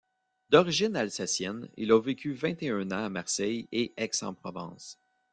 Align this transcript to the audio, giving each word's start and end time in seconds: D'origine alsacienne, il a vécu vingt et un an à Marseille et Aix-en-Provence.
D'origine 0.49 0.95
alsacienne, 0.95 1.69
il 1.77 1.91
a 1.91 1.99
vécu 2.01 2.33
vingt 2.33 2.59
et 2.63 2.69
un 2.69 2.89
an 2.89 3.05
à 3.05 3.09
Marseille 3.09 3.67
et 3.71 3.93
Aix-en-Provence. 3.97 4.97